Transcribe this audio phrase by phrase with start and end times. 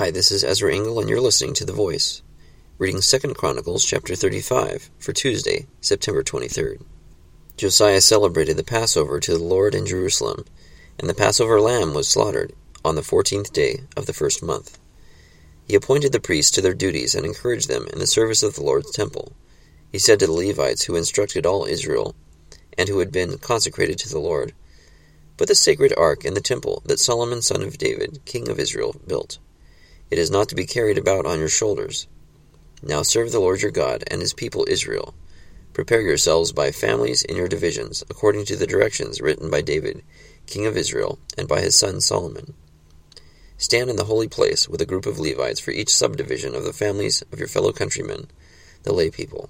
[0.00, 2.22] Hi, this is Ezra Engel, and you're listening to The Voice,
[2.78, 6.80] reading 2 Chronicles chapter 35 for Tuesday, September 23rd.
[7.58, 10.46] Josiah celebrated the Passover to the Lord in Jerusalem,
[10.98, 14.78] and the Passover lamb was slaughtered on the fourteenth day of the first month.
[15.68, 18.64] He appointed the priests to their duties and encouraged them in the service of the
[18.64, 19.34] Lord's temple.
[19.92, 22.14] He said to the Levites who instructed all Israel,
[22.78, 24.54] and who had been consecrated to the Lord,
[25.36, 28.96] Put the sacred ark in the temple that Solomon son of David, king of Israel,
[29.06, 29.38] built.
[30.10, 32.08] It is not to be carried about on your shoulders.
[32.82, 35.14] Now serve the Lord your God and his people Israel.
[35.72, 40.02] Prepare yourselves by families in your divisions, according to the directions written by David,
[40.46, 42.54] king of Israel, and by his son Solomon.
[43.56, 46.72] Stand in the holy place with a group of Levites for each subdivision of the
[46.72, 48.28] families of your fellow countrymen,
[48.82, 49.48] the lay people.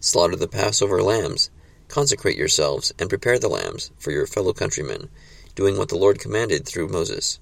[0.00, 1.50] Slaughter the Passover lambs,
[1.88, 5.10] consecrate yourselves, and prepare the lambs for your fellow countrymen,
[5.54, 7.38] doing what the Lord commanded through Moses.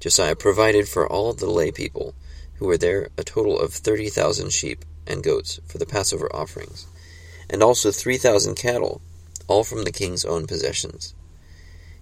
[0.00, 2.14] Josiah provided for all the lay people
[2.56, 6.86] who were there a total of thirty thousand sheep and goats for the Passover offerings,
[7.50, 9.00] and also three thousand cattle,
[9.46, 11.14] all from the king's own possessions.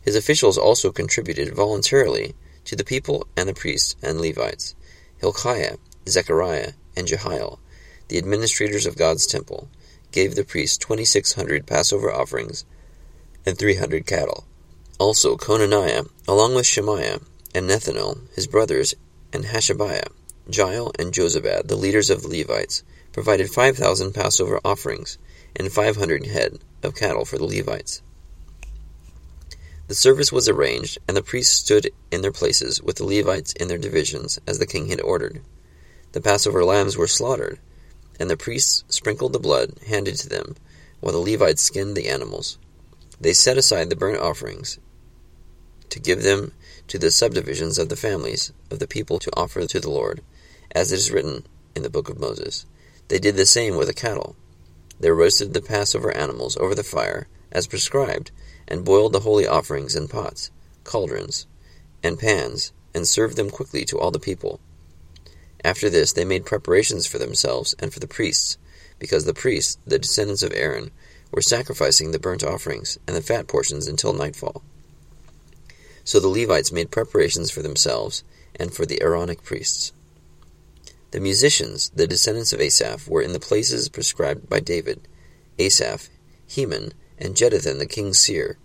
[0.02, 4.74] His officials also contributed voluntarily to the people and the priests and Levites,
[5.18, 5.76] Hilkiah,
[6.08, 7.60] Zechariah, and Jehiel,
[8.08, 9.68] the administrators of God's temple,
[10.12, 12.64] gave the priests twenty six hundred Passover offerings
[13.44, 14.44] and three hundred cattle.
[14.98, 17.20] Also Konaniah, along with Shemaiah,
[17.54, 18.94] and Nethanel, his brothers,
[19.32, 20.08] and Hashabiah,
[20.50, 25.18] Jeiel, and Jozabad, the leaders of the Levites, provided five thousand Passover offerings
[25.54, 28.02] and five hundred head of cattle for the Levites.
[29.88, 33.68] The service was arranged, and the priests stood in their places with the Levites in
[33.68, 35.42] their divisions, as the king had ordered.
[36.12, 37.60] The Passover lambs were slaughtered,
[38.18, 40.56] and the priests sprinkled the blood handed to them,
[41.00, 42.58] while the Levites skinned the animals.
[43.20, 44.78] They set aside the burnt offerings
[45.90, 46.52] to give them
[46.88, 50.22] to the subdivisions of the families of the people to offer to the Lord,
[50.72, 52.66] as it is written in the book of Moses.
[53.08, 54.36] They did the same with the cattle.
[54.98, 58.30] They roasted the Passover animals over the fire, as prescribed,
[58.66, 60.50] and boiled the holy offerings in pots,
[60.84, 61.46] cauldrons,
[62.02, 64.60] and pans, and served them quickly to all the people.
[65.64, 68.58] After this, they made preparations for themselves and for the priests,
[68.98, 70.90] because the priests, the descendants of Aaron,
[71.30, 74.62] were sacrificing the burnt offerings and the fat portions until nightfall.
[76.06, 78.22] So the Levites made preparations for themselves
[78.54, 79.92] and for the Aaronic priests.
[81.10, 85.08] The musicians, the descendants of Asaph, were in the places prescribed by David
[85.58, 86.08] Asaph,
[86.46, 88.56] Heman, and Jeduthun the king's seer.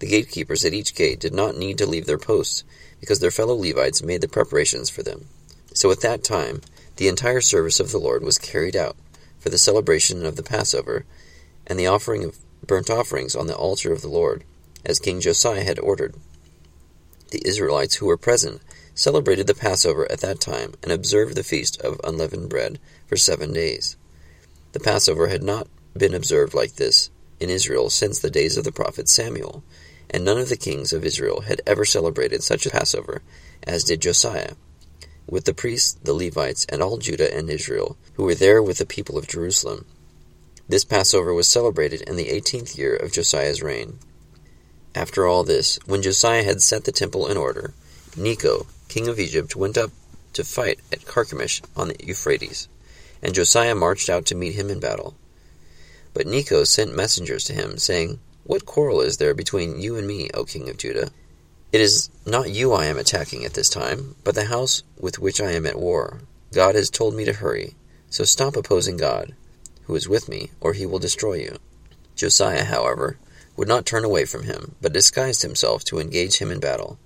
[0.00, 2.64] The gatekeepers at each gate did not need to leave their posts,
[3.00, 5.26] because their fellow Levites made the preparations for them.
[5.72, 6.60] So at that time,
[6.96, 8.96] the entire service of the Lord was carried out
[9.38, 11.06] for the celebration of the Passover
[11.66, 12.36] and the offering of
[12.66, 14.44] burnt offerings on the altar of the Lord,
[14.84, 16.14] as King Josiah had ordered.
[17.30, 18.60] The Israelites who were present
[18.94, 23.52] celebrated the Passover at that time and observed the feast of unleavened bread for seven
[23.52, 23.96] days.
[24.72, 28.72] The Passover had not been observed like this in Israel since the days of the
[28.72, 29.62] prophet Samuel,
[30.10, 33.22] and none of the kings of Israel had ever celebrated such a Passover
[33.62, 34.54] as did Josiah,
[35.28, 38.86] with the priests, the Levites, and all Judah and Israel, who were there with the
[38.86, 39.86] people of Jerusalem.
[40.68, 43.98] This Passover was celebrated in the eighteenth year of Josiah's reign.
[44.94, 47.74] After all this, when Josiah had set the temple in order,
[48.16, 49.92] Necho, king of Egypt, went up
[50.32, 52.66] to fight at Carchemish on the Euphrates,
[53.22, 55.14] and Josiah marched out to meet him in battle.
[56.12, 60.28] But Necho sent messengers to him, saying, What quarrel is there between you and me,
[60.34, 61.10] O king of Judah?
[61.70, 65.40] It is not you I am attacking at this time, but the house with which
[65.40, 66.22] I am at war.
[66.52, 67.76] God has told me to hurry,
[68.08, 69.36] so stop opposing God,
[69.84, 71.58] who is with me, or he will destroy you.
[72.16, 73.18] Josiah, however,
[73.60, 76.98] would not turn away from him, but disguised himself to engage him in battle.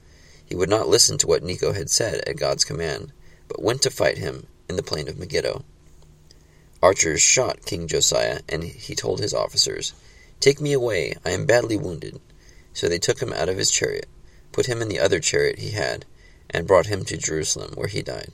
[0.46, 3.12] He would not listen to what Necho had said at God's command,
[3.48, 5.64] but went to fight him in the plain of Megiddo.
[6.80, 9.94] Archers shot King Josiah, and he told his officers,
[10.38, 12.20] Take me away, I am badly wounded.
[12.72, 14.06] So they took him out of his chariot,
[14.52, 16.04] put him in the other chariot he had,
[16.50, 18.30] and brought him to Jerusalem, where he died.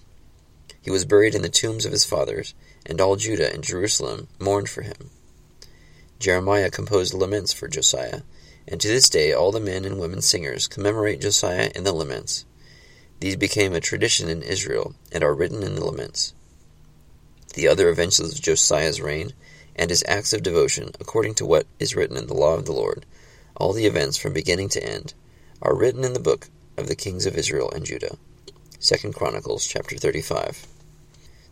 [0.82, 2.52] He was buried in the tombs of his fathers,
[2.84, 5.08] and all Judah and Jerusalem mourned for him.
[6.20, 8.20] Jeremiah composed laments for Josiah,
[8.68, 12.44] and to this day all the men and women singers commemorate Josiah in the laments.
[13.20, 16.34] These became a tradition in Israel and are written in the laments.
[17.54, 19.32] The other events of Josiah's reign
[19.74, 22.72] and his acts of devotion, according to what is written in the law of the
[22.72, 23.06] Lord,
[23.56, 25.14] all the events from beginning to end,
[25.62, 28.18] are written in the book of the kings of Israel and Judah.
[28.80, 30.66] 2 Chronicles chapter 35.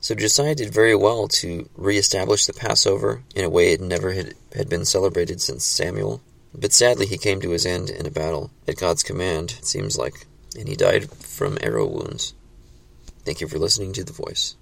[0.00, 4.34] So Josiah did very well to re-establish the Passover in a way it never had,
[4.54, 6.22] had been celebrated since Samuel.
[6.54, 9.98] But sadly he came to his end in a battle at God's command, it seems
[9.98, 12.32] like, and he died from arrow wounds.
[13.24, 14.56] Thank you for listening to The Voice.